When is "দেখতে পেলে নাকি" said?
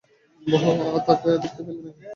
1.43-2.03